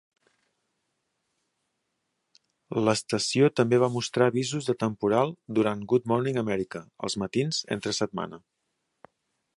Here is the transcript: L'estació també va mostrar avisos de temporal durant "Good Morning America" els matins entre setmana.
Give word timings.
L'estació 2.87 3.51
també 3.61 3.81
va 3.85 3.91
mostrar 3.97 4.31
avisos 4.33 4.71
de 4.71 4.77
temporal 4.87 5.37
durant 5.61 5.87
"Good 5.93 6.11
Morning 6.13 6.43
America" 6.47 6.85
els 7.09 7.21
matins 7.25 7.65
entre 7.77 7.99
setmana. 8.03 8.45